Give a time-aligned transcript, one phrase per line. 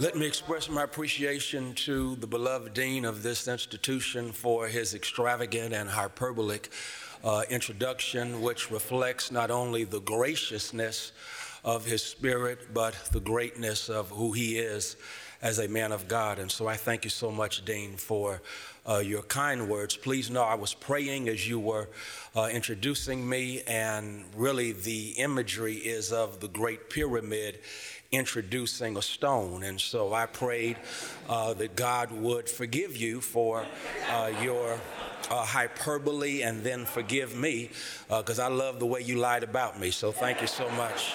[0.00, 5.74] Let me express my appreciation to the beloved dean of this institution for his extravagant
[5.74, 6.70] and hyperbolic
[7.22, 11.12] uh, introduction, which reflects not only the graciousness
[11.62, 14.96] of his spirit, but the greatness of who he is
[15.42, 16.38] as a man of God.
[16.38, 18.40] And so I thank you so much, Dean, for
[18.88, 19.94] uh, your kind words.
[19.94, 21.90] Please know I was praying as you were
[22.34, 27.58] uh, introducing me, and really the imagery is of the Great Pyramid
[28.12, 29.64] introducing a stone.
[29.64, 30.76] And so I prayed
[31.28, 33.64] uh, that God would forgive you for
[34.10, 34.78] uh, your
[35.30, 37.70] uh, hyperbole and then forgive me
[38.08, 39.90] because uh, I love the way you lied about me.
[39.90, 41.14] So thank you so much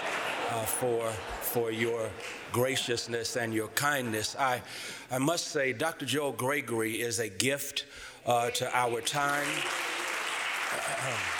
[0.50, 1.12] uh, for,
[1.42, 2.10] for your
[2.52, 4.36] graciousness and your kindness.
[4.40, 4.64] I,
[5.12, 6.06] I must say, Dr.
[6.06, 7.86] Joel Gregory is a gift
[8.26, 9.48] uh, to our time.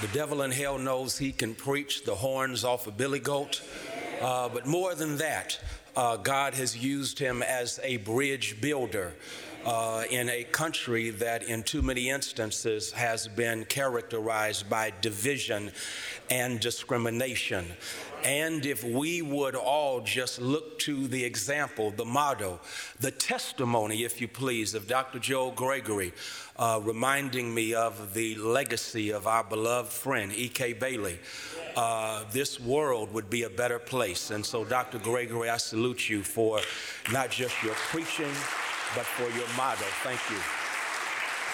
[0.00, 3.62] The devil in hell knows he can preach the horns off a billy goat.
[4.20, 5.58] Uh, but more than that,
[5.96, 9.14] uh, God has used him as a bridge builder
[9.64, 15.70] uh, in a country that, in too many instances, has been characterized by division
[16.30, 17.66] and discrimination.
[18.24, 22.60] And if we would all just look to the example, the motto,
[22.98, 25.18] the testimony, if you please, of Dr.
[25.18, 26.12] Joel Gregory,
[26.58, 30.72] uh, reminding me of the legacy of our beloved friend, E.K.
[30.74, 31.18] Bailey,
[31.76, 34.30] uh, this world would be a better place.
[34.30, 34.98] And so, Dr.
[34.98, 36.60] Gregory, I salute you for
[37.12, 38.32] not just your preaching
[38.94, 39.84] but for your motto.
[40.02, 40.38] Thank you.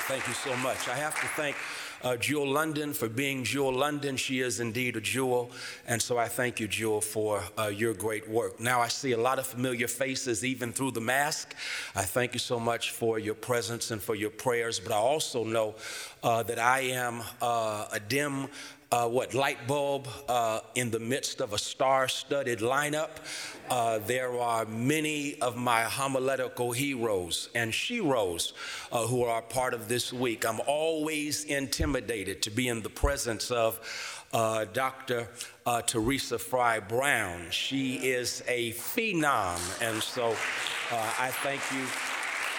[0.07, 0.89] Thank you so much.
[0.89, 1.57] I have to thank
[2.03, 4.17] uh, Jewel London for being Jewel London.
[4.17, 5.51] She is indeed a jewel.
[5.87, 8.59] And so I thank you, Jewel, for uh, your great work.
[8.61, 11.55] Now I see a lot of familiar faces even through the mask.
[11.95, 14.81] I thank you so much for your presence and for your prayers.
[14.81, 15.77] But I also know
[16.23, 18.49] uh, that I am uh, a dim
[18.93, 23.11] uh, what light bulb uh, in the midst of a star-studded lineup.
[23.71, 28.53] Uh, there are many of my homiletical heroes and sheroes
[28.91, 30.45] uh, who are part of this week.
[30.45, 33.81] I'm always intimidated to be in the presence of
[34.33, 35.29] uh, Dr.
[35.65, 37.47] Uh, Teresa Fry Brown.
[37.51, 40.31] She is a phenom, and so
[40.91, 41.87] I thank you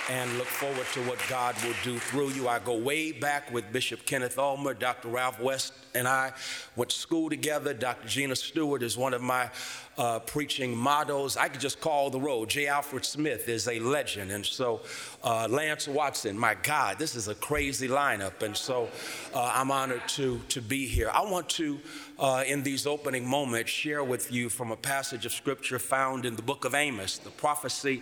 [0.10, 2.48] and look forward to what God will do through you.
[2.48, 5.10] I go way back with Bishop Kenneth Ulmer, Dr.
[5.10, 6.34] Ralph West, and I
[6.76, 7.74] went to school together.
[7.74, 8.08] Dr.
[8.08, 9.50] Gina Stewart is one of my
[9.98, 11.38] uh, preaching mottos.
[11.38, 12.50] I could just call the road.
[12.50, 12.68] J.
[12.68, 14.32] Alfred Smith is a legend.
[14.32, 14.82] And so
[15.24, 18.42] uh, Lance Watson, my God, this is a crazy lineup.
[18.42, 18.90] And so
[19.34, 21.12] uh, I'm honored to, to be here.
[21.14, 21.80] I want to,
[22.18, 26.36] uh, in these opening moments, share with you from a passage of scripture found in
[26.36, 28.02] the book of Amos, the prophecy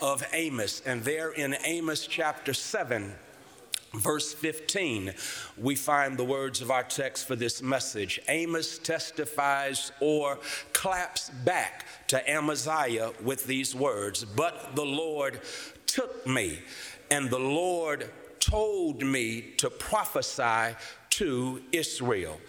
[0.00, 0.82] of Amos.
[0.84, 3.14] And there in Amos chapter 7,
[3.94, 5.14] verse 15,
[5.58, 8.20] we find the words of our text for this message.
[8.28, 10.38] Amos testifies or
[10.72, 15.40] claps back to Amaziah with these words But the Lord
[15.86, 16.60] took me,
[17.10, 20.76] and the Lord told me to prophesy
[21.10, 22.40] to Israel.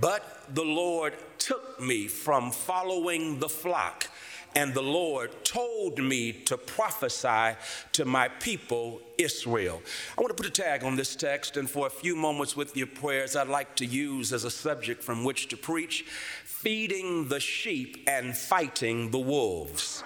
[0.00, 4.06] But the Lord took me from following the flock
[4.54, 7.56] and the Lord told me to prophesy
[7.92, 9.82] to my people Israel.
[10.16, 12.76] I want to put a tag on this text, and for a few moments with
[12.76, 16.04] your prayers, I'd like to use as a subject from which to preach
[16.44, 20.04] feeding the sheep and fighting the wolves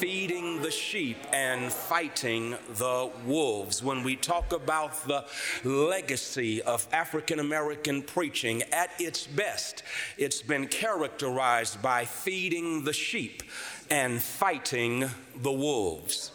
[0.00, 3.82] feeding the sheep and fighting the wolves.
[3.82, 5.26] When we talk about the
[5.62, 9.82] legacy of African American preaching, at its best,
[10.16, 13.42] it's been characterized by feeding the sheep
[13.90, 16.32] and fighting the wolves.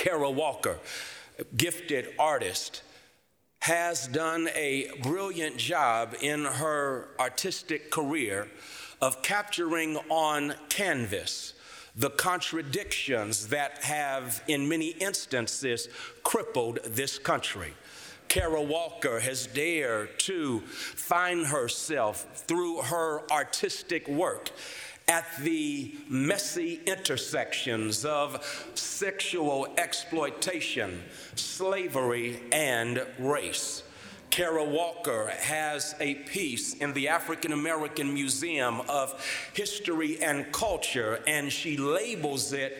[0.00, 0.78] Kara Walker,
[1.58, 2.80] gifted artist,
[3.58, 8.48] has done a brilliant job in her artistic career
[9.02, 11.52] of capturing on canvas
[11.94, 15.90] the contradictions that have, in many instances,
[16.22, 17.74] crippled this country.
[18.28, 24.50] Kara Walker has dared to find herself through her artistic work
[25.10, 31.02] at the messy intersections of sexual exploitation,
[31.34, 33.82] slavery, and race.
[34.30, 39.20] Kara Walker has a piece in the African American Museum of
[39.52, 42.78] History and Culture, and she labels it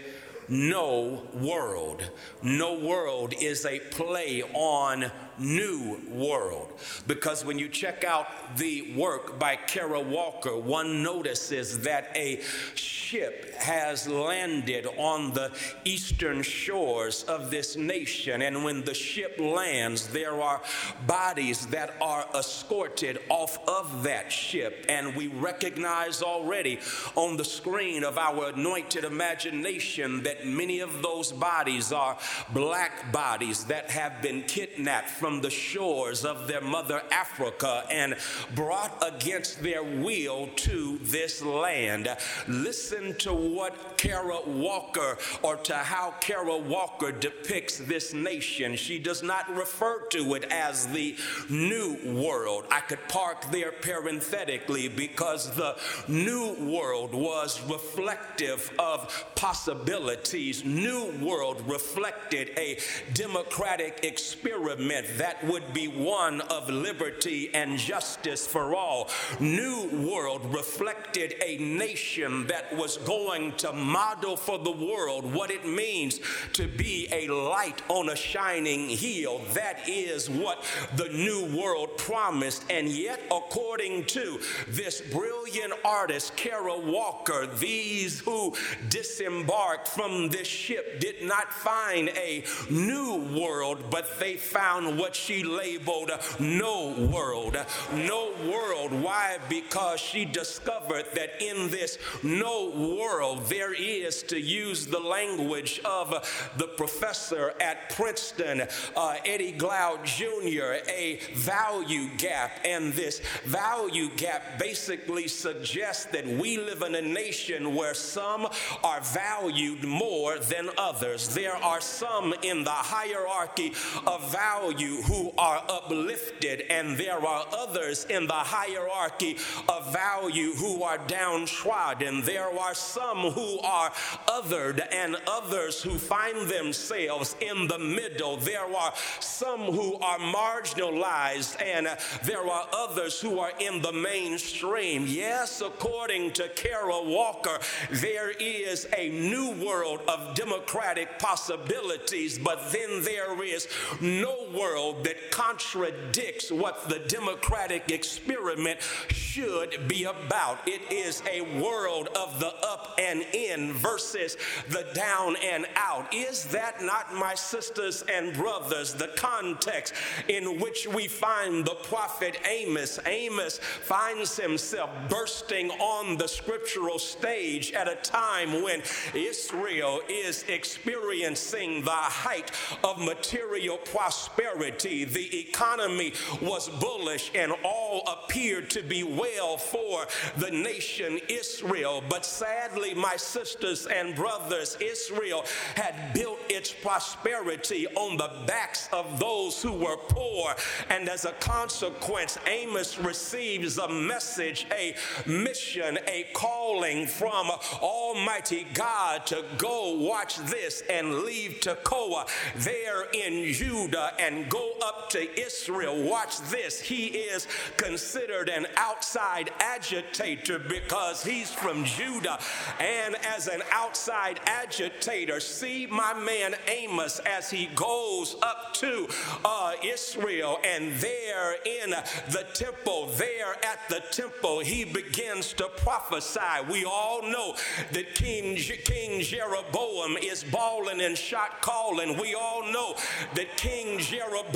[0.48, 2.08] No World.
[2.44, 5.10] No World is a play on
[5.40, 6.72] new world.
[7.06, 8.26] Because when you check out
[8.56, 12.40] the work by Kara Walker, one notices that a
[12.74, 15.50] ship has landed on the
[15.84, 18.42] eastern shores of this nation.
[18.42, 20.60] And when the ship lands, there are
[21.06, 24.86] bodies that are escorted off of that ship.
[24.88, 26.78] And we recognize already
[27.16, 32.18] on the screen of our anointed imagination that many of those bodies are
[32.52, 38.16] black bodies that have been kidnapped from the shores of their mother Africa and
[38.54, 42.08] brought against their will to this land.
[42.48, 48.74] Listen to what Kara Walker or to how Kara Walker depicts this nation.
[48.76, 51.16] She does not refer to it as the
[51.48, 52.64] new world.
[52.70, 55.76] I could park there parenthetically because the
[56.08, 60.64] new world was reflective of possibilities.
[60.64, 62.78] New world reflected a
[63.12, 69.10] democratic experiment that would be one of liberty and justice for all.
[69.38, 75.66] New world reflected a nation that was going to model for the world what it
[75.66, 76.20] means
[76.54, 79.42] to be a light on a shining hill.
[79.52, 80.64] That is what
[80.96, 82.64] the new world promised.
[82.70, 88.54] And yet, according to this brilliant artist, Kara Walker, these who
[88.88, 95.42] disembarked from this ship did not find a new world, but they found what she
[95.42, 97.56] labeled no world.
[97.94, 98.92] No world.
[98.92, 99.38] Why?
[99.48, 106.10] Because she discovered that in this no world, there is, to use the language of
[106.58, 108.62] the professor at Princeton,
[108.94, 112.60] uh, Eddie Glaude Jr., a value gap.
[112.64, 118.46] And this value gap basically suggests that we live in a nation where some
[118.84, 121.34] are valued more than others.
[121.34, 123.72] There are some in the hierarchy
[124.06, 129.36] of value who are uplifted, and there are others in the hierarchy
[129.68, 132.22] of value who are downtrodden.
[132.22, 133.90] There are some who are
[134.26, 138.36] othered and others who find themselves in the middle.
[138.36, 141.88] There are some who are marginalized and
[142.24, 145.06] there are others who are in the mainstream.
[145.06, 147.58] Yes, according to Kara Walker,
[147.90, 153.68] there is a new world of democratic possibilities, but then there is
[154.00, 158.80] no world that contradicts what the democratic experiment
[159.10, 160.58] should be about.
[160.66, 164.36] It is a world of the up and in versus
[164.68, 166.12] the down and out.
[166.12, 169.94] Is that not, my sisters and brothers, the context
[170.28, 172.98] in which we find the prophet Amos?
[173.06, 178.82] Amos finds himself bursting on the scriptural stage at a time when
[179.14, 182.50] Israel is experiencing the height
[182.84, 184.69] of material prosperity.
[184.78, 190.06] The economy was bullish and all appeared to be well for
[190.36, 192.02] the nation Israel.
[192.08, 195.44] But sadly, my sisters and brothers, Israel
[195.74, 200.54] had built its prosperity on the backs of those who were poor.
[200.88, 204.94] And as a consequence, Amos receives a message, a
[205.26, 207.50] mission, a calling from
[207.80, 212.26] Almighty God to go watch this and leave Tekoa
[212.56, 216.02] there in Judah and go up to Israel.
[216.02, 216.80] Watch this.
[216.80, 217.46] He is
[217.76, 222.38] considered an outside agitator because he's from Judah
[222.78, 225.40] and as an outside agitator.
[225.40, 229.08] See my man Amos as he goes up to
[229.44, 236.40] uh, Israel, and there in the temple, there at the temple, he begins to prophesy.
[236.70, 237.56] We all know
[237.92, 242.18] that King, King Jeroboam is bawling and shot calling.
[242.18, 242.94] We all know
[243.34, 244.49] that King Jeroboam,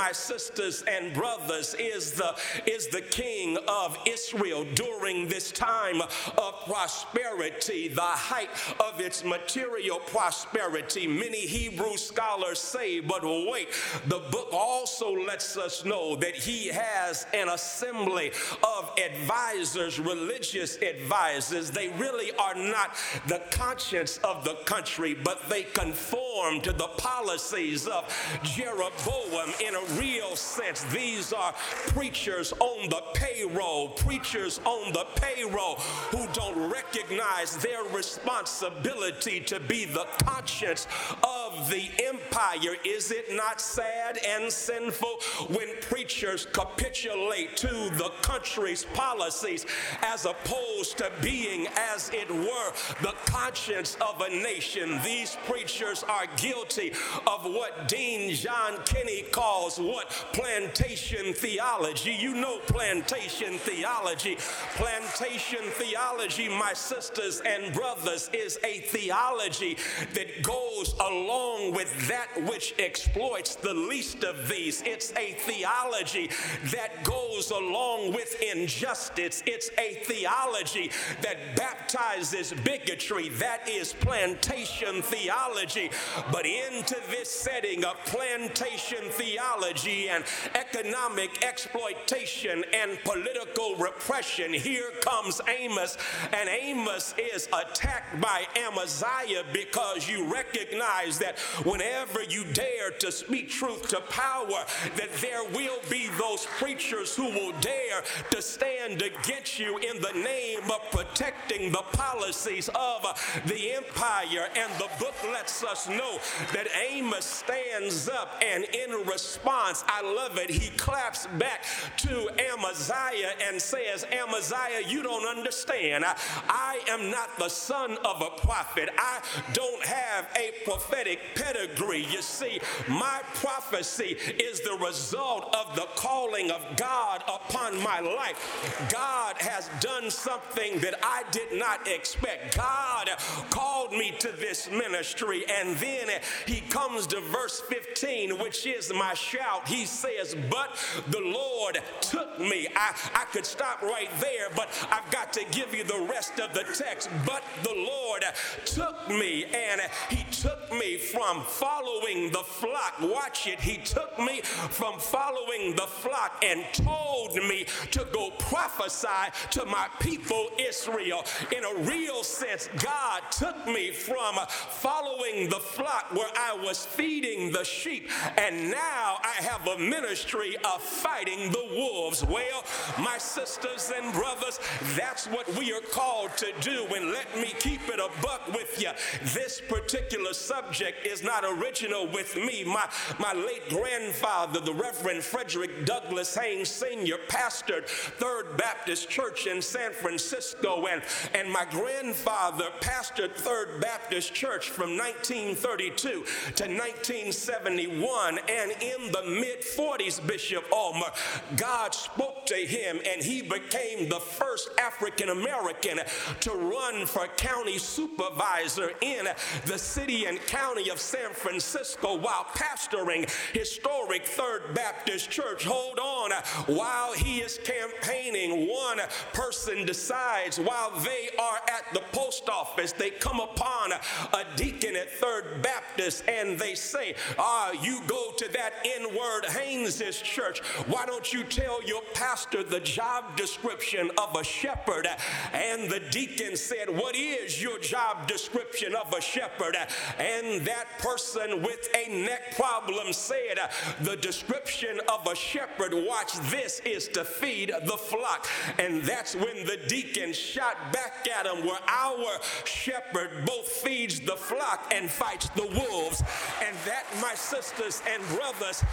[0.00, 2.34] my sisters and brothers, is the,
[2.66, 8.48] is the king of Israel during this time of prosperity the height
[8.80, 11.06] of its material prosperity.
[11.06, 13.68] Many Hebrew scholars say, but wait,
[14.06, 21.70] the book also lets us know that he has an assembly of advisors, religious advisors.
[21.70, 27.86] They really are not the conscience of the country, but they conform to the policies
[27.86, 28.04] of
[28.42, 30.82] Jeroboam in a real sense.
[30.84, 31.52] These are
[31.88, 35.76] preachers on the payroll, preachers on the payroll
[36.10, 40.86] who don't recognize their responsibility to be the conscience
[41.22, 42.76] of the empire.
[42.84, 49.66] Is it not sad and sinful when preachers capitulate to the country's policies
[50.02, 55.00] as opposed to being, as it were, the conscience of a nation?
[55.04, 56.92] These preachers are guilty
[57.26, 62.12] of what Dean John Kinney calls what plantation theology.
[62.12, 64.36] You know plantation theology.
[64.74, 69.76] Plantation theology, my sisters and brothers, is a theology
[70.14, 74.82] that goes along with that which exploits the least of these.
[74.82, 76.30] It's a theology
[76.72, 79.42] that goes along with injustice.
[79.46, 80.90] It's a theology
[81.22, 83.28] that baptizes bigotry.
[83.30, 85.90] That is plantation theology.
[86.32, 90.24] But into this setting of plantation theology and
[90.54, 95.98] economic exploitation and political repression, here comes Amos.
[96.32, 103.50] And Amos is attacked by Amaziah because you recognize that whenever you dare to speak
[103.50, 104.64] truth to power,
[104.96, 110.12] that there will be those preachers who will dare to stand against you in the
[110.12, 113.02] name of protecting the policies of
[113.46, 114.48] the empire.
[114.56, 116.18] And the book lets us know
[116.52, 121.64] that Amos stands up and in response, I love it, he claps back
[121.98, 126.04] to Amaziah and says, Amaziah, you don't understand.
[126.04, 126.16] I,
[126.48, 128.88] I am not the son of a prophet.
[128.98, 129.20] I
[129.52, 132.06] don't have a prophetic pedigree.
[132.10, 138.88] You see, my prophecy is the result of the calling of God upon my life.
[138.90, 142.56] God has done something that I did not expect.
[142.56, 143.10] God
[143.50, 146.08] called me to this ministry, and then
[146.46, 149.68] he comes to verse 15, which is my shout.
[149.68, 150.76] He says, But
[151.08, 152.68] the Lord took me.
[152.74, 156.52] I, I could stop right there, but I've got to give you the rest of
[156.52, 157.10] the text.
[157.26, 158.24] But the Lord
[158.64, 162.94] took me, and he took me from following the flock.
[163.00, 163.60] Watch it.
[163.60, 169.88] He took me from following the flock and told me to go prophesy to my
[170.00, 171.24] people Israel.
[171.56, 177.52] In a real sense, God took me from following the flock where I was feeding
[177.52, 178.79] the sheep, and now
[179.22, 182.24] I have a ministry of fighting the wolves.
[182.24, 182.64] Well,
[182.98, 184.58] my sisters and brothers,
[184.96, 186.86] that's what we are called to do.
[186.94, 188.90] And let me keep it a buck with you.
[189.32, 192.64] This particular subject is not original with me.
[192.64, 199.62] My, my late grandfather, the Reverend Frederick Douglass Haynes Sr., pastored Third Baptist Church in
[199.62, 201.02] San Francisco, and,
[201.34, 208.38] and my grandfather pastored Third Baptist Church from 1932 to 1971.
[208.48, 211.10] And in the mid 40s, Bishop Ulmer,
[211.56, 216.00] God spoke to him, and he became the first African American
[216.40, 219.26] to run for county supervisor in
[219.66, 225.64] the city and county of San Francisco while pastoring historic Third Baptist Church.
[225.64, 226.19] Hold on,
[226.66, 229.00] while he is campaigning, one
[229.32, 235.10] person decides while they are at the post office, they come upon a deacon at
[235.10, 240.60] Third Baptist and they say, Ah, you go to that N word Haynes's church.
[240.86, 245.06] Why don't you tell your pastor the job description of a shepherd?
[245.52, 249.76] And the deacon said, What is your job description of a shepherd?
[250.18, 253.58] And that person with a neck problem said,
[254.00, 258.46] The description of a shepherd, watch this, is to feed the flock.
[258.78, 264.36] And that's when the deacon shot back at him, where our shepherd both feeds the
[264.36, 266.22] flock and fights the wolves.
[266.66, 268.84] And that, my sisters and brothers,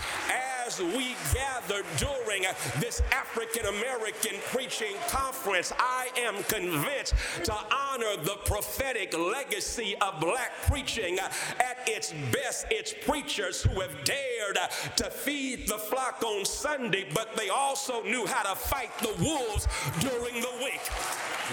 [0.66, 2.44] as we gather during
[2.80, 10.52] this African American preaching conference, I am convinced to honor the prophetic legacy of black
[10.68, 12.68] preaching at its best.
[12.70, 14.58] It's preachers who have dared
[14.98, 19.68] to feed the flock on Sunday, but they also knew how to fight the wolves
[20.00, 20.82] during the week.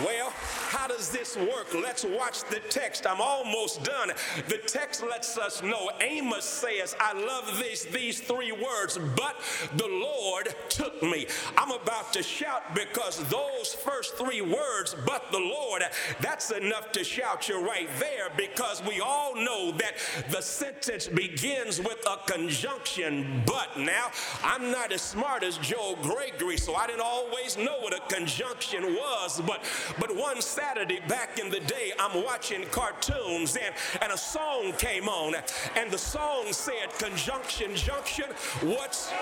[0.04, 0.32] Well,
[0.70, 1.72] how does this work?
[1.72, 3.06] Let's watch the text.
[3.06, 4.10] I'm almost done.
[4.48, 9.36] The text lets us know Amos says, I love these, these three words, but
[9.76, 11.28] the Lord took me.
[11.56, 15.82] I'm about to shout because those first three words, but the Lord,
[16.20, 19.94] that's enough to shout you right there because we all know that
[20.30, 23.68] the sentence begins with a conjunction, but.
[23.76, 24.10] Now,
[24.42, 28.82] I'm not as smart as Joel Gregory, so I didn't always know what a conjunction
[28.94, 29.62] was, but
[30.00, 35.08] but one Saturday back in the day, I'm watching cartoons and, and a song came
[35.08, 35.34] on,
[35.76, 38.26] and the song said, Conjunction Junction,
[38.62, 39.12] what's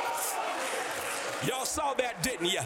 [1.47, 2.61] Y'all saw that, didn't you?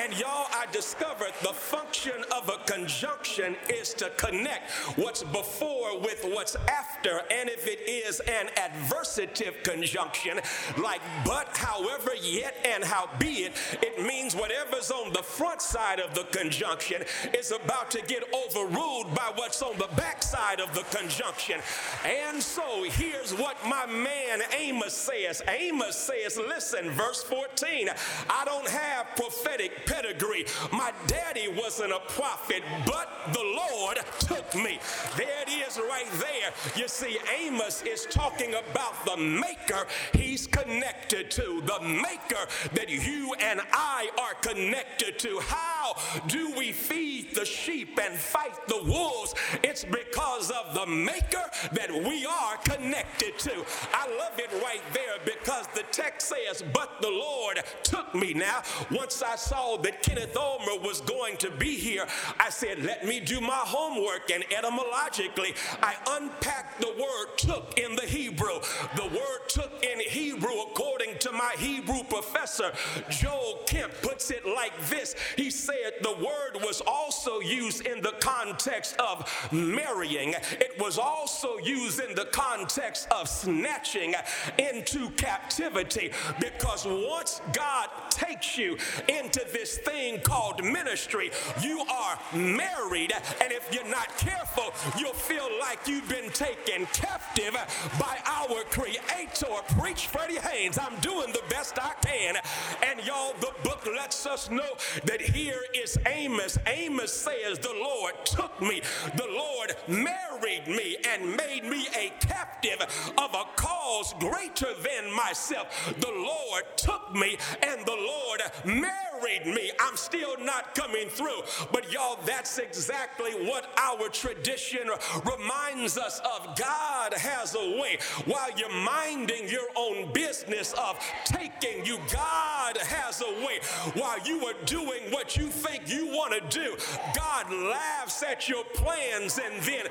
[0.00, 6.24] And y'all, I discovered the function of a conjunction is to connect what's before with
[6.24, 7.20] what's after.
[7.30, 10.40] And if it is an adversative conjunction,
[10.78, 16.24] like but, however, yet, and howbeit, it means whatever's on the front side of the
[16.36, 17.02] conjunction
[17.34, 21.60] is about to get overruled by what's on the back side of the conjunction.
[22.04, 25.42] And so here's what my man Amos says.
[25.48, 27.88] Amos says, listen, verse 14,
[28.28, 30.46] I don't have prophetic pedigree.
[30.72, 34.78] My daddy wasn't a prophet, but the Lord took me.
[35.16, 36.52] There it is right there.
[36.76, 43.34] You see, Amos is talking about the maker he's connected to, the maker that you
[43.40, 45.40] and I are connected to.
[45.40, 49.34] How do we feed the sheep and fight the wolves?
[49.62, 53.64] It's because of the maker that we are connected to.
[53.92, 58.34] I love it right there because the text says, But the Lord took me.
[58.34, 62.06] Now, once I saw that Kenneth Ulmer was going to be here,
[62.38, 64.30] I said, Let me do my homework.
[64.30, 68.60] And etymologically, I unpacked the word took in the Hebrew.
[68.96, 72.72] The word took in Hebrew, according to my Hebrew professor,
[73.10, 78.14] Joel Kemp, puts it like this He said the word was also used in the
[78.20, 84.14] context of marrying, it was also used in the context of snatching
[84.58, 88.76] into captivity because once God takes you
[89.08, 91.30] into this thing called ministry,
[91.60, 93.12] you are married.
[93.40, 97.56] And if you're not careful, you'll feel like you've been taken captive
[97.98, 99.46] by our Creator.
[99.78, 100.78] Preach Freddie Haynes.
[100.78, 102.36] I'm doing the best I can.
[102.84, 106.58] And y'all, the book lets us know that here is Amos.
[106.66, 108.82] Amos says, The Lord took me,
[109.16, 112.80] the Lord married me, and made me a captive
[113.18, 115.94] of a cause greater than myself.
[116.00, 119.72] The Lord took me, and the Lord married me.
[119.80, 121.42] I'm still not coming through.
[121.72, 124.90] But y'all, that's exactly what our tradition
[125.24, 126.56] reminds us of.
[126.56, 131.98] God has a way while you're minding your own business of taking you.
[132.12, 133.60] God has a way
[133.94, 136.76] while you are doing what you think you want to do.
[137.14, 139.86] God laughs at your plans and then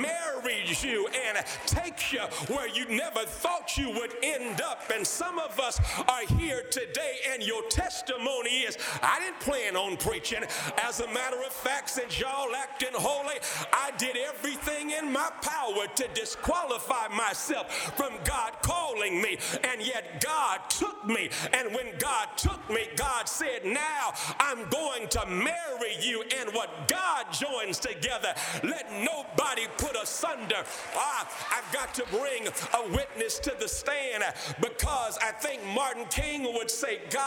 [0.00, 4.82] marries you and takes you where you never thought you would end up.
[4.94, 9.96] And some of us are here today, and your testimony is I didn't plan on
[9.96, 10.44] preaching.
[10.82, 13.36] As a matter of fact, since y'all acting holy,
[13.72, 19.38] I did everything in my power to disqualify myself from God calling me.
[19.64, 21.30] And yet God took me.
[21.52, 26.24] And when God took me, God said, Now I'm going to marry you.
[26.38, 30.64] And what God joins together, let nobody put asunder.
[30.94, 34.24] Ah, I've got to bring a witness to the stand
[34.60, 37.25] because I think Martin King would say, God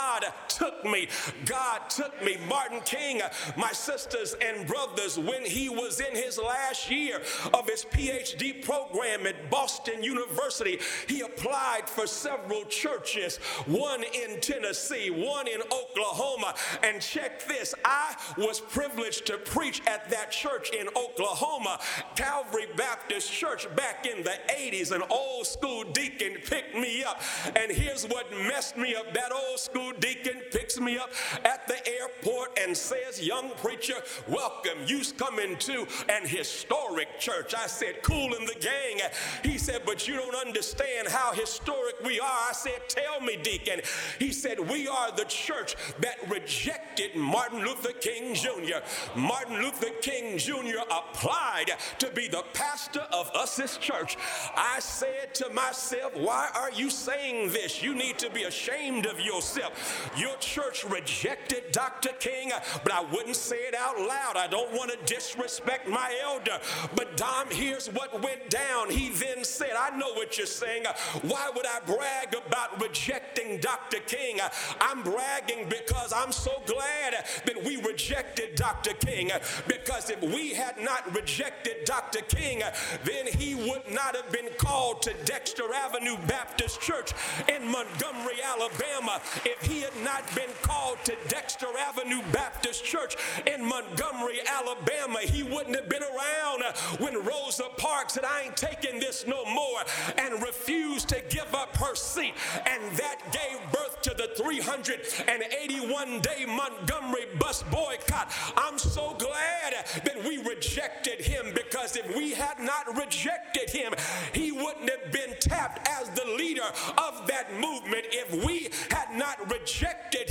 [0.60, 1.08] took me.
[1.46, 2.36] God took me.
[2.48, 3.22] Martin King,
[3.56, 7.20] my sisters and brothers, when he was in his last year
[7.54, 15.10] of his PhD program at Boston University, he applied for several churches, one in Tennessee,
[15.10, 16.54] one in Oklahoma.
[16.82, 21.80] And check this I was privileged to preach at that church in Oklahoma,
[22.16, 24.92] Calvary Baptist Church, back in the 80s.
[24.92, 27.22] An old school deacon picked me up.
[27.56, 31.10] And here's what messed me up that old school deacon picks me up
[31.44, 33.94] at the airport and says, Young preacher,
[34.28, 34.78] welcome.
[34.86, 37.54] You's coming to an historic church.
[37.56, 39.08] I said, Kool and the Gang.
[39.42, 42.26] He said, But you don't understand how historic we are.
[42.26, 43.80] I said, Tell me, deacon.
[44.18, 48.80] He said, We are the church that rejected Martin Luther King Jr.
[49.16, 50.80] Martin Luther King Jr.
[50.90, 54.16] applied to be the pastor of us, this church.
[54.56, 57.82] I said to myself, Why are you saying this?
[57.82, 59.72] You need to be ashamed of yourself.
[60.16, 62.10] Your church rejected Dr.
[62.18, 62.50] King,
[62.82, 64.36] but I wouldn't say it out loud.
[64.36, 66.58] I don't want to disrespect my elder.
[66.94, 68.90] But Dom, here's what went down.
[68.90, 70.84] He then said, I know what you're saying.
[71.22, 73.98] Why would I brag about rejecting Dr.
[74.06, 74.38] King?
[74.80, 78.92] I'm bragging because I'm so glad that we rejected Dr.
[78.94, 79.30] King.
[79.66, 82.20] Because if we had not rejected Dr.
[82.22, 82.62] King,
[83.04, 87.12] then he would not have been called to Dexter Avenue Baptist Church
[87.48, 89.20] in Montgomery, Alabama.
[89.44, 93.14] If he had not been called to Dexter Avenue Baptist Church
[93.46, 96.64] in Montgomery, Alabama, he wouldn't have been around
[96.98, 99.80] when Rosa Parks said, I ain't taking this no more
[100.18, 102.34] and refused to give up her seat.
[102.66, 108.32] And that gave birth to the 381 day Montgomery bus boycott.
[108.56, 113.94] I'm so glad that we rejected him because if we had not rejected him,
[114.32, 116.66] he wouldn't have been tapped as the leader
[116.98, 118.06] of that movement.
[118.10, 119.59] If we had not rejected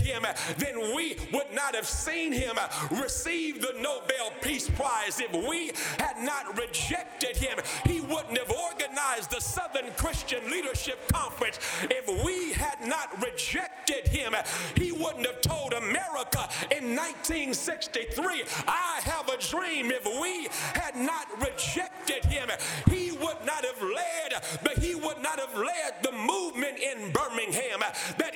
[0.10, 0.26] him,
[0.58, 2.58] then we would not have seen him
[2.92, 5.20] receive the Nobel Peace Prize.
[5.20, 11.60] If we had not rejected him, he wouldn't have organized the Southern Christian Leadership Conference.
[11.84, 14.36] If we had not rejected him,
[14.76, 19.92] he wouldn't have told America in 1963, I have a dream.
[19.92, 22.50] If we had not rejected him,
[22.90, 27.80] he would not have led, but he would not have led the movement in Birmingham
[28.18, 28.36] that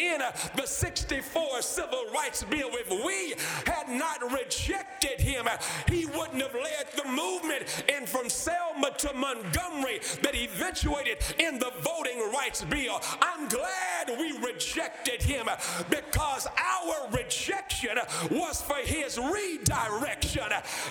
[0.00, 0.18] in
[0.56, 2.70] the 64 Civil Rights Bill.
[2.72, 3.34] If we
[3.70, 5.46] had not rejected him,
[5.88, 11.72] he wouldn't have led the movement in from Selma to Montgomery that eventuated in the
[11.80, 13.00] Voting Rights Bill.
[13.20, 15.46] I'm glad we rejected him
[15.88, 17.98] because our rejection
[18.30, 20.44] was for his redirection.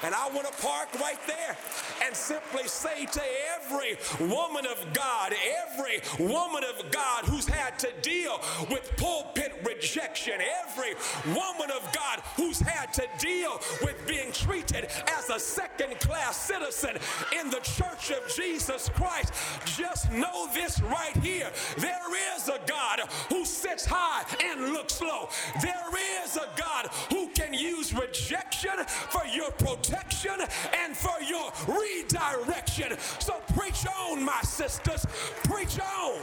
[0.04, 1.58] And I want to park right there
[2.06, 3.22] and simply say to
[3.56, 5.34] every woman of God,
[5.67, 10.34] every woman of God who's had to deal with pulpit rejection,
[10.68, 10.94] every
[11.28, 16.98] woman of God who's had to deal with being treated as a second class citizen
[17.40, 19.34] in the church of Jesus Christ,
[19.66, 21.52] just know this right here.
[21.78, 25.30] There is a God who sits high and looks low.
[25.62, 25.90] There
[26.24, 30.36] is a God who can use rejection for your protection
[30.74, 32.98] and for your redirection.
[33.20, 35.06] So preach on, my sisters.
[35.44, 36.20] Preach on.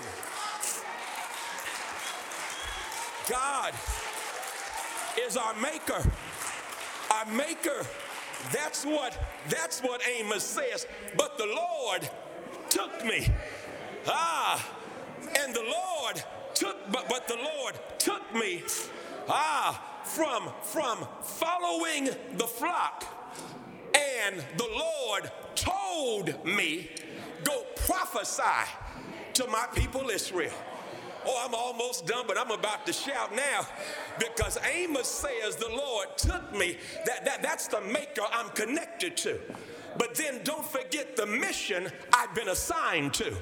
[3.29, 3.75] God
[5.27, 6.03] is our maker.
[7.11, 7.87] Our maker.
[8.53, 10.87] That's what that's what Amos says.
[11.17, 12.09] But the Lord
[12.69, 13.29] took me.
[14.07, 14.65] Ah,
[15.41, 16.23] and the Lord
[16.55, 18.63] took but, but the Lord took me
[19.29, 22.05] ah from from following
[22.37, 23.05] the flock
[23.95, 26.91] and the Lord told me
[27.45, 28.43] go prophesy
[29.35, 30.53] to my people Israel
[31.27, 33.67] Oh, I'm almost done, but I'm about to shout now
[34.19, 36.79] because Amos says the Lord took me.
[37.05, 39.41] That, that, that's the maker I'm connected to.
[39.99, 43.35] But then don't forget the mission I've been assigned to.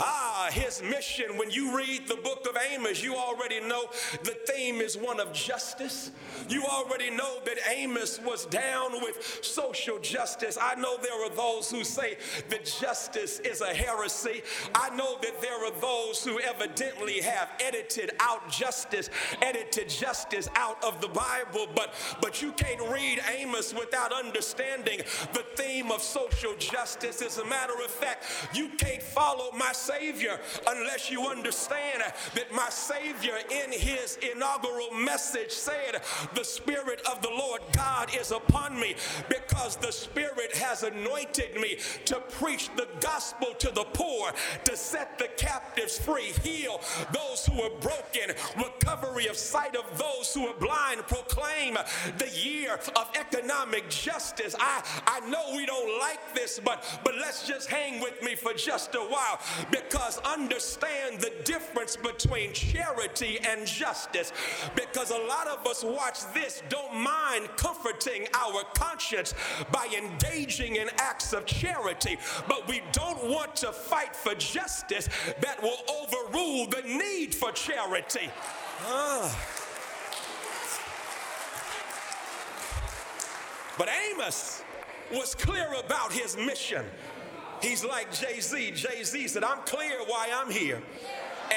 [0.00, 3.84] Ah, his mission, when you read the book of Amos, you already know
[4.24, 6.10] the theme is one of justice.
[6.48, 10.58] You already know that Amos was down with social justice.
[10.60, 12.16] I know there are those who say
[12.48, 14.42] that justice is a heresy.
[14.74, 19.10] I know that there are those who evidently have edited out justice,
[19.40, 24.98] edited justice out of the Bible, but but you can't read Amos without understanding
[25.32, 27.22] the theme of social justice.
[27.22, 28.24] As a matter of fact,
[28.54, 32.02] you can't follow my Savior unless you understand
[32.34, 36.02] that my Savior, in his inaugural message, said,
[36.34, 38.94] The Spirit of the Lord God is upon me
[39.28, 44.32] because the Spirit has anointed me to preach the gospel to the poor,
[44.64, 46.80] to set the captives free, heal
[47.12, 51.76] those who are broken, recovery of sight of those who are blind, proclaim
[52.18, 54.54] the year of economic justice.
[54.58, 58.34] I, I know we don't don't like this, but, but let's just hang with me
[58.34, 64.32] for just a while because understand the difference between charity and justice.
[64.74, 69.34] Because a lot of us watch this, don't mind comforting our conscience
[69.72, 75.08] by engaging in acts of charity, but we don't want to fight for justice
[75.40, 78.28] that will overrule the need for charity.
[78.84, 79.48] Ah.
[83.78, 84.62] But Amos
[85.12, 86.84] was clear about his mission.
[87.60, 88.72] He's like Jay Z.
[88.72, 90.82] Jay Z said, I'm clear why I'm here.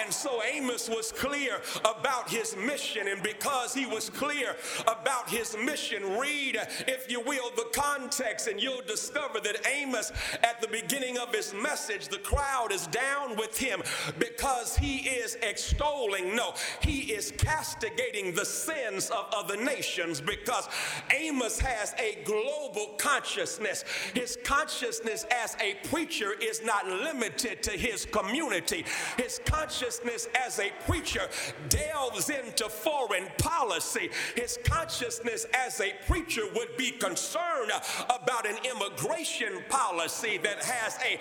[0.03, 3.08] And so Amos was clear about his mission.
[3.08, 8.62] And because he was clear about his mission, read, if you will, the context, and
[8.62, 10.12] you'll discover that Amos,
[10.43, 13.81] at the beginning of his message, the crowd is down with him
[14.19, 20.67] because he is extolling, no, he is castigating the sins of other nations because
[21.15, 23.84] Amos has a global consciousness.
[24.13, 28.86] His consciousness as a preacher is not limited to his community.
[29.17, 31.28] His consciousness consciousness as a preacher
[31.69, 34.10] delves into foreign policy.
[34.36, 37.71] His consciousness as a preacher would be concerned
[38.06, 41.19] about an immigration policy that has a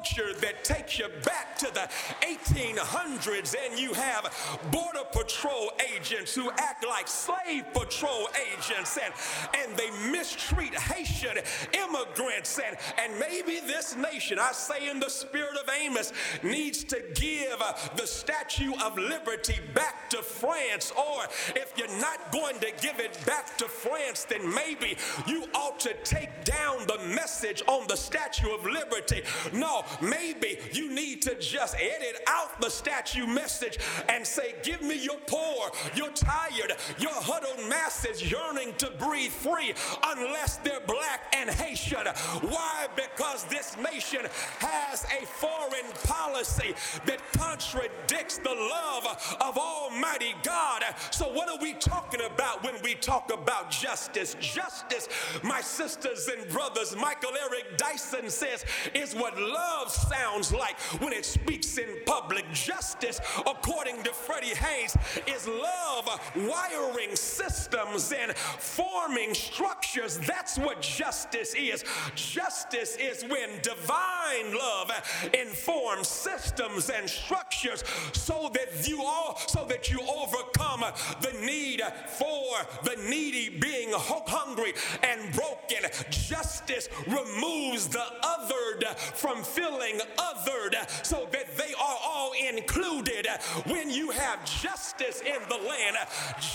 [0.00, 1.88] culture that takes you back to the
[2.22, 4.32] 1800s, and you have
[4.70, 9.12] border patrol agents who act like slave patrol agents, and,
[9.58, 11.36] and they mistreat Haitian
[11.74, 12.58] immigrants.
[12.58, 17.60] And, and maybe this nation, I say in the spirit of Amos, needs to give
[17.60, 23.00] uh, the Statue of Liberty back to France, or if you're not going to give
[23.00, 27.96] it back to France, then maybe you ought to take down the message on the
[27.96, 29.22] Statue of Liberty.
[29.52, 35.02] No, maybe you need to just edit out the statue message and say, Give me
[35.02, 39.74] your poor, your tired, your huddled masses yearning to breathe free
[40.06, 42.06] unless they're black and Haitian.
[42.42, 42.86] Why?
[42.94, 44.26] Because this nation
[44.58, 46.74] has a foreign policy
[47.06, 50.82] that contradicts the love of Almighty God.
[51.10, 54.36] So, what are we talking about when we talk about justice?
[54.40, 55.08] Justice,
[55.42, 61.24] my sisters and brothers, Michael Eric Dyson says, is what love sounds like when it
[61.24, 62.44] speaks in public.
[62.52, 70.18] Justice, according to Freddie Haynes, is love wiring systems and forming structures.
[70.18, 71.84] That's what justice is.
[72.14, 74.90] Justice is when divine love
[75.34, 80.84] informs systems and structures so that you all so that you overcome
[81.20, 85.88] the need for the needy being hungry and broken.
[86.10, 93.26] Justice removes the othered from feeling othered so that they are all included.
[93.66, 95.96] When you have justice in the land,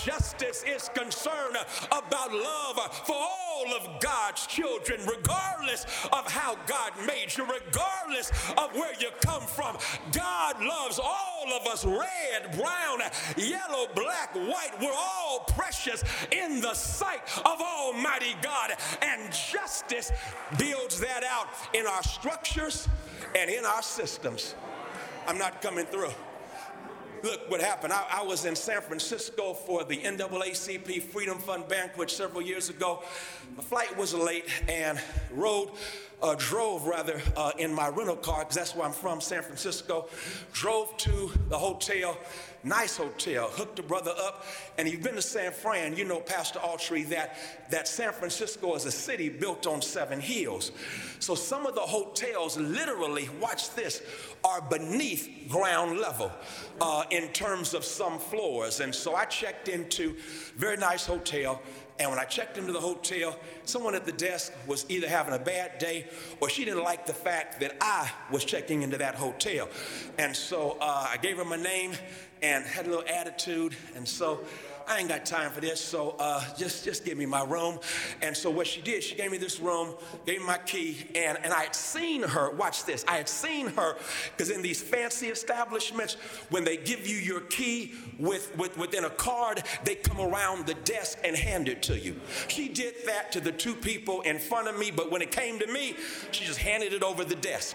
[0.04, 7.36] justice is concerned about love for all of God's children, regardless of how God made
[7.36, 9.76] you, regardless of where you come from.
[10.12, 13.00] God loves all of us red, brown,
[13.36, 14.72] yellow, black, white.
[14.80, 16.02] We're all precious
[16.32, 18.72] in the sight of Almighty God.
[19.02, 20.12] And justice
[20.58, 22.88] builds that out in our structures
[23.34, 24.54] and in our systems.
[25.26, 26.10] I'm not coming through.
[27.22, 27.92] Look what happened.
[27.92, 33.02] I, I, was in San Francisco for the NAACP Freedom Fund banquet several years ago.
[33.56, 35.00] My flight was late and
[35.32, 35.70] rode,
[36.22, 40.08] uh, drove rather, uh, in my rental car, because that's where I'm from, San Francisco.
[40.52, 42.16] Drove to the hotel
[42.66, 44.44] nice hotel, hooked a brother up.
[44.76, 47.38] And you've been to San Fran, you know, Pastor Altry, that,
[47.70, 50.72] that San Francisco is a city built on seven hills.
[51.18, 54.02] So some of the hotels literally, watch this,
[54.44, 56.30] are beneath ground level
[56.80, 58.80] uh, in terms of some floors.
[58.80, 60.16] And so I checked into
[60.56, 61.62] very nice hotel.
[61.98, 65.38] And when I checked into the hotel, someone at the desk was either having a
[65.38, 66.06] bad day
[66.40, 69.68] or she didn't like the fact that I was checking into that hotel.
[70.18, 71.92] And so uh, I gave her my name
[72.46, 73.74] and had a little attitude.
[73.96, 74.40] And so
[74.88, 77.80] I ain't got time for this, so uh, just, just give me my room.
[78.22, 81.36] And so what she did, she gave me this room, gave me my key, and,
[81.42, 83.96] and I had seen her, watch this, I had seen her,
[84.30, 86.14] because in these fancy establishments,
[86.50, 90.74] when they give you your key with, with, within a card, they come around the
[90.74, 92.20] desk and hand it to you.
[92.46, 95.58] She did that to the two people in front of me, but when it came
[95.58, 95.96] to me,
[96.30, 97.74] she just handed it over the desk.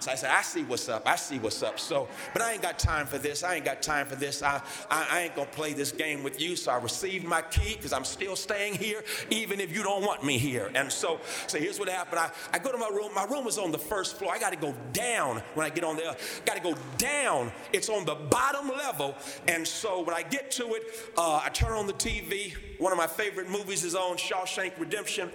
[0.00, 1.02] So I said, I see what's up.
[1.06, 1.78] I see what's up.
[1.80, 3.42] So, but I ain't got time for this.
[3.42, 4.42] I ain't got time for this.
[4.42, 6.56] I, I, I ain't gonna play this game with you.
[6.56, 10.24] So I received my key because I'm still staying here, even if you don't want
[10.24, 10.70] me here.
[10.74, 12.20] And so, so here's what happened.
[12.20, 13.12] I, I go to my room.
[13.14, 14.32] My room is on the first floor.
[14.32, 16.14] I got to go down when I get on there.
[16.44, 17.52] Got to go down.
[17.72, 19.14] It's on the bottom level.
[19.46, 20.82] And so when I get to it,
[21.16, 22.54] uh, I turn on the TV.
[22.78, 25.30] One of my favorite movies is on Shawshank Redemption.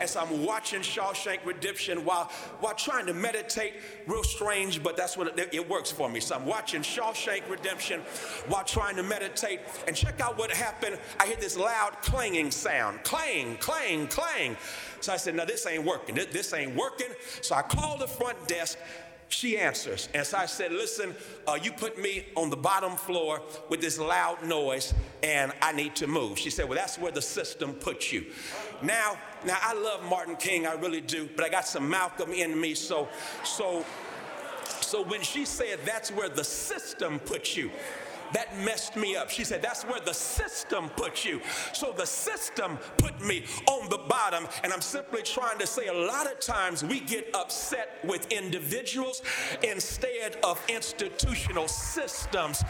[0.00, 3.74] And so I'm watching Shawshank Redemption while while trying to meditate
[4.06, 6.20] real strange, but that's what it, it, works for me.
[6.20, 8.00] So I'm watching Shawshank Redemption
[8.48, 9.60] while trying to meditate.
[9.86, 10.98] And check out what happened.
[11.18, 14.56] I hear this loud clanging sound clang, clang, clang.
[15.00, 16.14] So I said, No, this ain't working.
[16.14, 17.08] This, this ain't working.
[17.40, 18.78] So I called the front desk.
[19.32, 20.10] She answers.
[20.14, 21.14] And so I said, Listen,
[21.48, 23.40] uh, you put me on the bottom floor
[23.70, 24.92] with this loud noise,
[25.22, 26.38] and I need to move.
[26.38, 28.26] She said, Well, that's where the system puts you.
[28.82, 29.16] Now,
[29.46, 32.74] now I love Martin King, I really do, but I got some Malcolm in me.
[32.74, 33.08] So,
[33.42, 33.86] so,
[34.82, 37.70] so when she said that's where the system puts you,
[38.32, 39.30] that messed me up.
[39.30, 41.40] She said, That's where the system puts you.
[41.72, 44.46] So the system put me on the bottom.
[44.64, 49.22] And I'm simply trying to say a lot of times we get upset with individuals
[49.62, 52.62] instead of institutional systems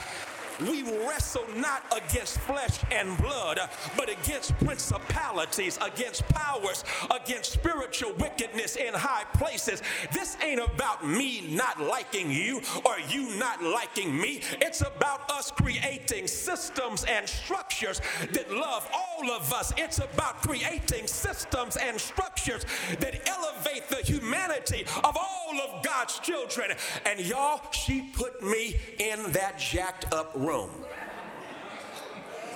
[0.68, 3.58] we wrestle not against flesh and blood,
[3.96, 9.82] but against principalities, against powers, against spiritual wickedness in high places.
[10.12, 14.40] This ain't about me not liking you or you not liking me.
[14.60, 18.00] It's about us creating systems and structures
[18.32, 19.72] that love all of us.
[19.76, 22.64] It's about creating systems and structures
[23.00, 26.72] that elevate the humanity of all of God's children.
[27.06, 30.51] And y'all, she put me in that jacked up room.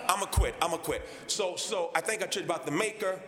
[0.08, 0.54] I'm gonna quit.
[0.62, 1.06] I'm gonna quit.
[1.26, 3.20] So, so I think I told about the maker,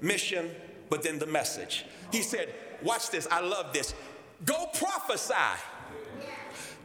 [0.00, 0.50] mission,
[0.90, 1.84] but then the message.
[2.10, 3.28] He said, "Watch this.
[3.30, 3.94] I love this.
[4.44, 5.34] Go prophesy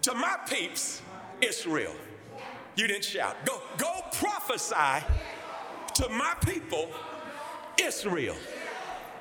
[0.01, 1.01] to my peeps,
[1.41, 1.95] Israel."
[2.75, 3.35] You didn't shout.
[3.45, 5.05] Go, go prophesy
[5.93, 6.89] to my people,
[7.79, 8.35] Israel.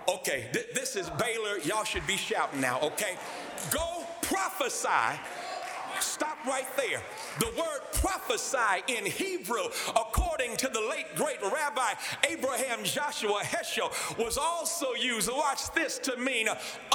[0.08, 1.58] Okay, th- this is Baylor.
[1.58, 2.80] Y'all should be shouting now.
[2.80, 3.16] Okay,
[3.70, 5.18] go prophesy
[6.02, 7.02] Stop right there.
[7.38, 11.92] The word prophesy in Hebrew, according to the late great Rabbi
[12.28, 16.48] Abraham Joshua Heschel, was also used, watch this, to mean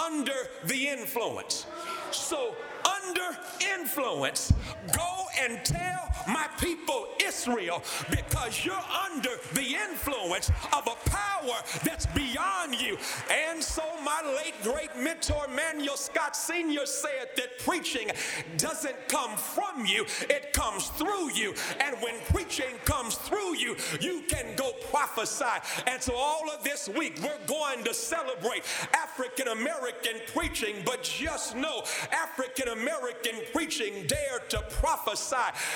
[0.04, 0.34] under
[0.66, 1.66] the influence.
[2.12, 3.38] So under
[3.74, 4.54] influence,
[4.96, 12.06] go and tell my people Israel because you're under the influence of a power that's
[12.08, 12.98] beyond you.
[13.32, 18.10] And so, my late great mentor, Manuel Scott Sr., said that preaching
[18.58, 21.54] doesn't come from you, it comes through you.
[21.80, 25.46] And when preaching comes through you, you can go prophesy.
[25.86, 31.56] And so, all of this week, we're going to celebrate African American preaching, but just
[31.56, 35.27] know African American preaching dared to prophesy.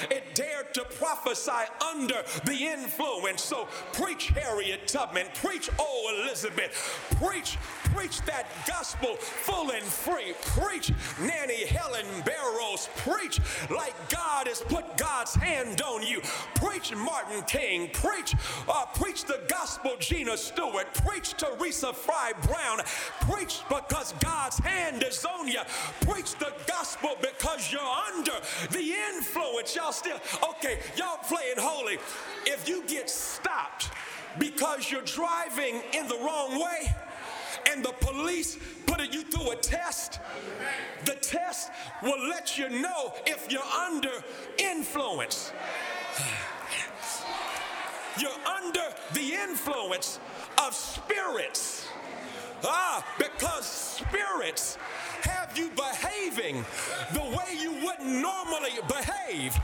[0.09, 1.51] It dared to prophesy
[1.89, 3.43] under the influence.
[3.43, 6.71] So preach Harriet Tubman, preach Oh Elizabeth,
[7.21, 7.57] preach,
[7.93, 10.33] preach that gospel full and free.
[10.41, 16.21] Preach Nannie Helen Burroughs, preach like God has put God's hand on you.
[16.55, 18.35] Preach Martin King, preach,
[18.67, 22.79] uh, preach the gospel Gina Stewart, preach Teresa Fry Brown,
[23.21, 25.61] preach because God's hand is on you.
[26.01, 28.39] Preach the gospel because you're under
[28.71, 29.40] the influence.
[29.75, 30.17] Y'all still,
[30.49, 31.97] okay, y'all playing holy.
[32.45, 33.89] If you get stopped
[34.39, 36.93] because you're driving in the wrong way,
[37.71, 40.19] and the police putting you through a test,
[41.05, 41.69] the test
[42.01, 44.11] will let you know if you're under
[44.57, 45.51] influence.
[48.19, 50.19] You're under the influence
[50.57, 51.87] of spirits.
[52.61, 54.77] Ah, because spirits
[55.23, 56.65] have you behaving
[57.13, 59.55] the way you wouldn't normally behave.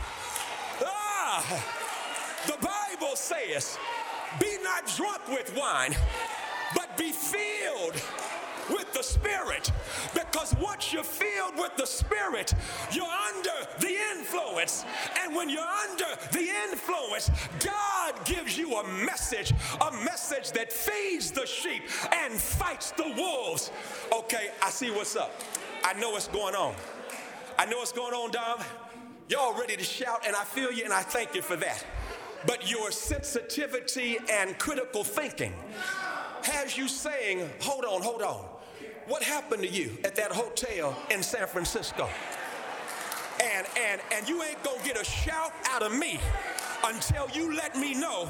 [0.84, 1.44] Ah,
[2.46, 3.78] the Bible says,
[4.40, 5.96] be not drunk with wine,
[6.76, 7.96] but be filled
[8.70, 9.72] with the Spirit.
[10.14, 12.54] Because once you're filled with the Spirit,
[12.92, 14.86] you're under the influence.
[15.22, 17.32] And when you're under the influence,
[17.64, 23.72] God gives you a message, a message that feeds the sheep and fights the wolves.
[24.12, 25.32] Okay, I see what's up.
[25.84, 26.76] I know what's going on.
[27.58, 28.60] I know what's going on, Dom.
[29.30, 31.84] Y'all ready to shout, and I feel you, and I thank you for that.
[32.46, 35.54] But your sensitivity and critical thinking
[36.44, 38.46] has you saying, hold on, hold on.
[39.08, 42.10] What happened to you at that hotel in San Francisco?
[43.42, 46.20] And and and you ain't gonna get a shout out of me
[46.84, 48.30] until you let me know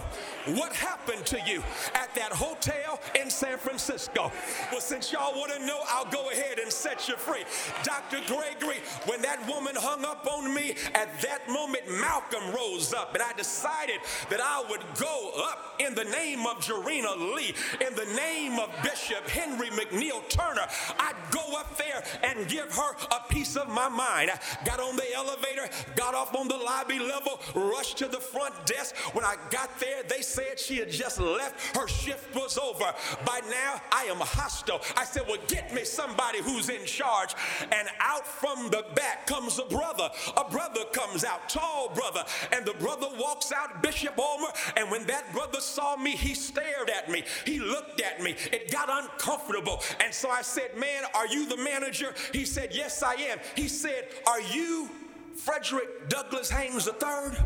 [0.56, 4.32] what happened to you at that hotel in San Francisco.
[4.72, 7.44] Well, since y'all want to know, I'll go ahead and set you free.
[7.84, 8.20] Dr.
[8.28, 13.24] Gregory, when that woman hung up on me, at that moment, Malcolm rose up, and
[13.24, 17.54] I decided that I would go up in the name of Jarena Lee,
[17.86, 20.68] in the name of Bishop Henry McNeil Turner.
[21.00, 24.32] I'd go up there and give her a piece of my mind.
[24.32, 28.54] I got on the elevator, got off on the lobby level, rushed to the front
[28.66, 28.96] desk.
[29.14, 30.37] When I got there, they said
[30.68, 31.76] she had just left.
[31.76, 32.94] Her shift was over.
[33.26, 34.82] By now, I am hostile.
[34.96, 37.36] I said, Well, get me somebody who's in charge.
[37.62, 40.10] And out from the back comes a brother.
[40.36, 42.24] A brother comes out, tall brother.
[42.52, 44.52] And the brother walks out, Bishop Ulmer.
[44.76, 47.24] And when that brother saw me, he stared at me.
[47.46, 48.36] He looked at me.
[48.52, 49.82] It got uncomfortable.
[50.04, 52.14] And so I said, Man, are you the manager?
[52.34, 53.40] He said, Yes, I am.
[53.56, 54.90] He said, Are you
[55.36, 57.38] Frederick Douglass Haynes III?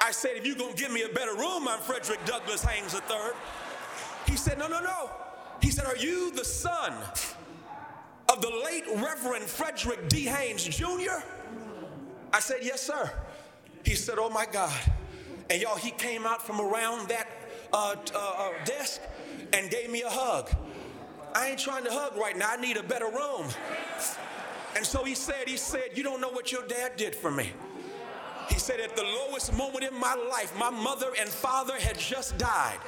[0.00, 2.94] I said, If you're going to give me a better room, I'm Frederick Douglass Haynes
[2.94, 3.32] III.
[4.26, 5.10] He said, No, no, no.
[5.60, 6.92] He said, Are you the son
[8.28, 10.24] of the late Reverend Frederick D.
[10.24, 11.22] Haynes Jr.?
[12.32, 13.10] I said, Yes, sir.
[13.84, 14.78] He said, Oh my God.
[15.50, 17.26] And y'all, he came out from around that
[17.72, 19.00] uh, uh, uh, desk
[19.52, 20.48] and gave me a hug.
[21.34, 22.50] I ain't trying to hug right now.
[22.50, 23.46] I need a better room.
[24.76, 27.50] And so he said, he said, you don't know what your dad did for me.
[28.50, 32.36] He said, at the lowest moment in my life, my mother and father had just
[32.38, 32.78] died.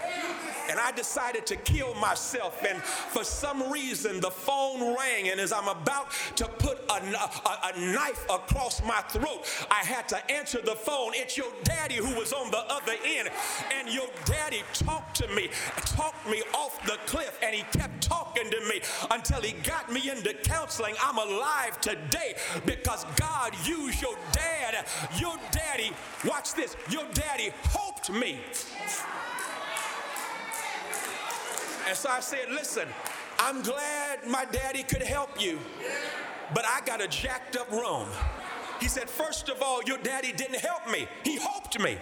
[0.71, 2.63] And I decided to kill myself.
[2.69, 5.29] And for some reason, the phone rang.
[5.29, 10.09] And as I'm about to put a, a, a knife across my throat, I had
[10.11, 11.13] to answer the phone.
[11.15, 13.31] It's your daddy who was on the other end.
[13.79, 17.39] And your daddy talked to me, talked me off the cliff.
[17.43, 20.95] And he kept talking to me until he got me into counseling.
[21.03, 22.35] I'm alive today
[22.67, 24.87] because God used your dad,
[25.19, 25.93] your daddy,
[26.25, 28.41] watch this, your daddy hoped me.
[31.89, 32.89] And so I said, listen,
[33.39, 35.59] I'm glad my daddy could help you,
[36.55, 38.09] but I got a jacked up room.
[38.81, 41.99] He said, first of all, your daddy didn't help me, he hoped me.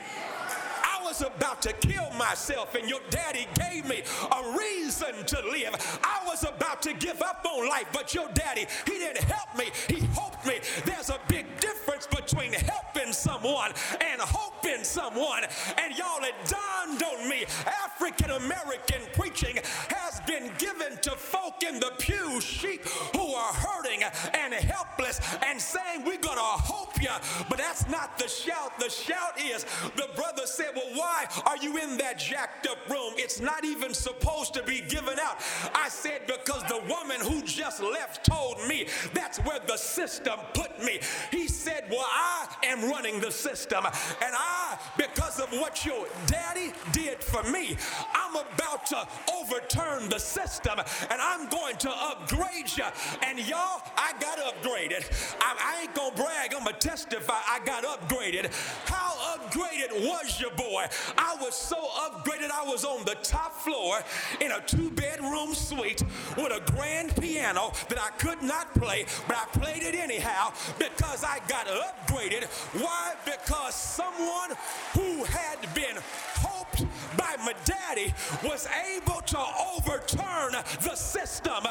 [1.11, 5.75] Was about to kill myself, and your daddy gave me a reason to live.
[6.05, 9.70] I was about to give up on life, but your daddy, he didn't help me,
[9.88, 10.61] he hoped me.
[10.85, 15.42] There's a big difference between helping someone and hoping someone.
[15.79, 19.58] And y'all, it dawned on me African American preaching
[19.88, 22.87] has been given to folk in the pew, sheep
[23.17, 24.04] who are hurting
[24.35, 27.11] and helpless, and saying, We're gonna hope you.
[27.48, 28.79] But that's not the shout.
[28.79, 29.65] The shout is
[29.96, 33.15] the brother said, Well, why are you in that jacked up room?
[33.17, 35.38] It's not even supposed to be given out.
[35.75, 40.69] I said, Because the woman who just left told me that's where the system put
[40.83, 41.00] me.
[41.31, 46.72] He said, Well, I am running the system, and I, because of what your daddy
[46.92, 47.76] did for me,
[48.14, 52.85] I'm about to overturn the system, and I'm going to upgrade you.
[53.22, 55.04] And y'all, I got upgraded.
[55.40, 57.35] I, I ain't gonna brag, I'm gonna testify.
[57.48, 58.50] I got upgraded.
[58.87, 60.87] How upgraded was your boy?
[61.18, 64.00] I was so upgraded, I was on the top floor
[64.40, 66.02] in a two bedroom suite
[66.37, 71.25] with a grand piano that I could not play, but I played it anyhow because
[71.25, 72.44] I got upgraded.
[72.81, 73.14] Why?
[73.25, 74.56] Because someone
[74.94, 75.96] who had been
[76.37, 76.85] hoped
[77.16, 78.14] by my daddy
[78.44, 79.38] was able to
[79.77, 80.52] overturn
[80.83, 81.64] the system.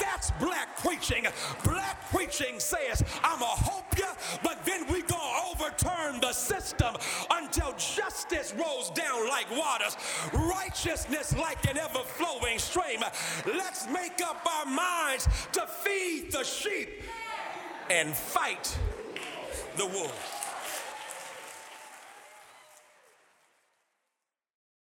[0.00, 1.26] That's black preaching.
[1.64, 4.06] Black preaching says, I'm a hope you,
[4.42, 6.94] but then we gonna overturn the system
[7.30, 9.96] until justice rolls down like waters,
[10.32, 13.00] righteousness like an ever flowing stream.
[13.46, 17.02] Let's make up our minds to feed the sheep
[17.90, 18.78] and fight
[19.76, 20.43] the wolves.